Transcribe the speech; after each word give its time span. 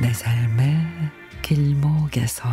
내 0.00 0.14
삶의 0.14 0.78
길목에서. 1.42 2.48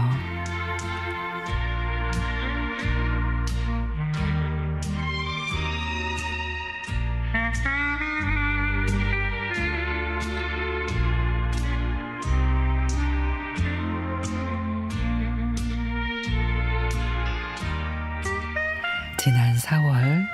지난 19.18 19.56
4월 19.56 20.28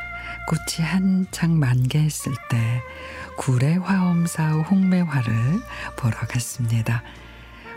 꽃이 0.48 0.85
한창 0.85 1.57
만개했을 1.59 2.34
때 2.49 2.82
구례 3.37 3.75
화엄사 3.75 4.51
홍매화를 4.51 5.61
보러 5.97 6.17
갔습니다. 6.19 7.03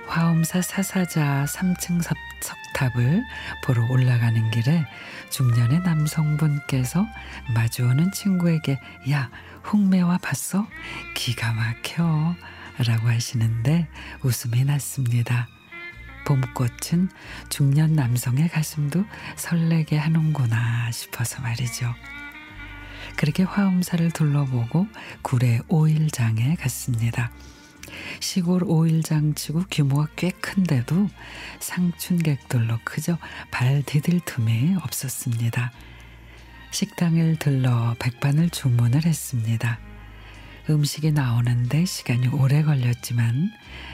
화엄사 0.06 0.62
사사자 0.62 1.44
3층 1.48 2.00
석탑을 2.40 3.22
보러 3.64 3.84
올라가는 3.90 4.50
길에 4.50 4.84
중년의 5.30 5.80
남성분께서 5.80 7.04
마주오는 7.54 8.12
친구에게 8.12 8.78
야 9.10 9.30
홍매화 9.72 10.18
봤어? 10.18 10.66
기가 11.14 11.52
막혀 11.52 12.36
라고 12.86 13.08
하시는데 13.08 13.88
웃음이 14.22 14.64
났습니다. 14.64 15.48
봄꽃은 16.26 17.08
중년 17.48 17.94
남성의 17.94 18.48
가슴도 18.48 19.04
설레게 19.36 19.96
하는구나 19.96 20.90
싶어서 20.90 21.40
말이죠. 21.40 21.94
그렇게 23.16 23.42
화엄사를 23.42 24.10
둘러보고 24.10 24.86
구례 25.22 25.60
오일장에 25.68 26.56
갔습니다. 26.56 27.30
시골 28.20 28.64
오일장 28.64 29.34
치고 29.34 29.64
규모가 29.70 30.08
꽤 30.16 30.30
큰데도 30.30 31.08
상춘객들로 31.60 32.78
그저 32.84 33.18
발 33.50 33.82
디딜 33.84 34.20
틈이 34.24 34.76
없었습니다. 34.82 35.72
식당을 36.70 37.38
들러 37.38 37.94
백반을 37.98 38.50
주문을 38.50 39.04
했습니다. 39.04 39.78
음식이 40.68 41.12
나오는데 41.12 41.84
시간이 41.84 42.28
오래 42.28 42.62
걸렸지만 42.62 43.52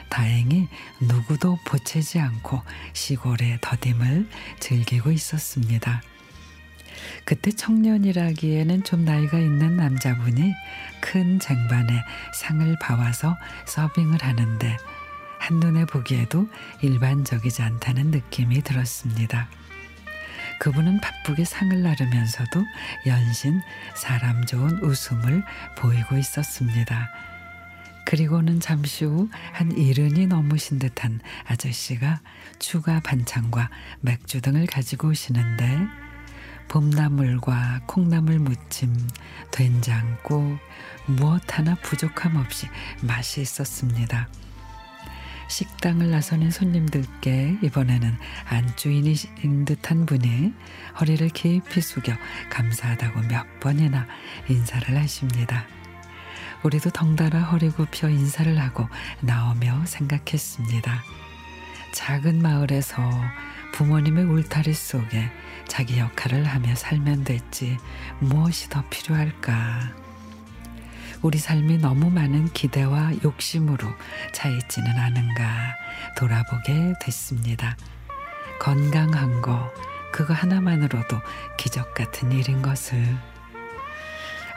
다행히 0.09 0.69
누구도 1.01 1.59
보채지 1.67 2.19
않고 2.19 2.63
시골의 2.95 3.59
더딤을 3.61 4.29
즐기고 4.59 5.13
있었습니다. 5.13 6.03
그때 7.25 7.51
청년이라기에는 7.51 8.85
좀 8.85 9.05
나이가 9.05 9.39
있는 9.39 9.77
남자분이 9.77 10.55
큰 11.01 11.39
쟁반에 11.39 12.03
상을 12.35 12.77
봐와서 12.81 13.37
서빙을 13.67 14.23
하는데 14.23 14.77
한눈에 15.39 15.85
보기에도 15.87 16.49
일반적이지 16.83 17.63
않다는 17.63 18.11
느낌이 18.11 18.63
들었습니다. 18.63 19.49
그분은 20.61 21.01
바쁘게 21.01 21.45
상을 21.45 21.83
나르면서도 21.83 22.65
연신 23.07 23.61
사람 23.97 24.45
좋은 24.47 24.79
웃음을 24.83 25.43
보이고 25.77 26.17
있었습니다. 26.17 27.11
그리고는 28.05 28.61
잠시 28.61 29.05
후 29.05 29.29
한 29.53 29.73
이른이 29.73 30.27
넘으신 30.27 30.79
듯한 30.79 31.21
아저씨가 31.47 32.21
추가 32.59 33.01
반찬과 33.01 33.71
맥주 34.01 34.41
등을 34.41 34.67
가지고 34.67 35.09
오시는데 35.09 35.87
봄나물과 36.69 37.83
콩나물 37.87 38.39
무침, 38.39 38.95
된장국 39.51 40.59
무엇 41.07 41.43
하나 41.59 41.75
부족함 41.77 42.37
없이 42.37 42.67
맛이 43.03 43.41
있었습니다. 43.41 44.29
식당을 45.49 46.11
나서는 46.11 46.51
손님들께 46.51 47.59
이번에는 47.63 48.17
안주인인 48.47 49.65
듯한 49.67 50.07
분이 50.07 50.55
허리를 50.99 51.29
깊이 51.29 51.81
숙여 51.83 52.15
감사하다고 52.51 53.21
몇 53.29 53.61
번이나 53.61 54.07
인사를 54.49 54.97
하십니다. 54.97 55.67
우리도 56.63 56.91
덩달아 56.91 57.41
허리 57.41 57.69
굽혀 57.69 58.09
인사를 58.09 58.59
하고 58.59 58.89
나오며 59.21 59.85
생각했습니다. 59.85 61.03
작은 61.93 62.41
마을에서 62.41 63.03
부모님의 63.73 64.25
울타리 64.25 64.73
속에 64.73 65.31
자기 65.67 65.99
역할을 65.99 66.45
하며 66.45 66.75
살면 66.75 67.25
됐지 67.25 67.79
무엇이 68.21 68.69
더 68.69 68.85
필요할까? 68.91 69.95
우리 71.23 71.39
삶이 71.39 71.79
너무 71.79 72.11
많은 72.11 72.53
기대와 72.53 73.13
욕심으로 73.25 73.89
차 74.33 74.49
있지는 74.49 74.91
않은가 74.91 75.77
돌아보게 76.17 76.95
됐습니다. 77.01 77.77
건강한 78.61 79.41
거, 79.41 79.73
그거 80.13 80.35
하나만으로도 80.35 81.17
기적 81.57 81.95
같은 81.95 82.33
일인 82.33 82.61
것을. 82.61 83.03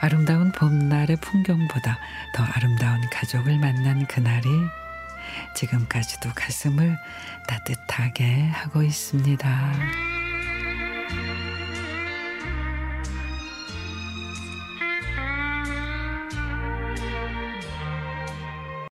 아름다운 0.00 0.52
봄날의 0.52 1.16
풍경보다 1.20 1.98
더 2.34 2.44
아름다운 2.44 3.00
가족을 3.10 3.58
만난 3.58 4.06
그날이 4.06 4.48
지금까지도 5.54 6.30
가슴을 6.34 6.98
따뜻하게 7.46 8.48
하고 8.48 8.82
있습니다. 8.82 10.25